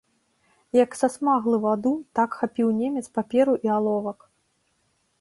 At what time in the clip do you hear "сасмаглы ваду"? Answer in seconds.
1.01-1.93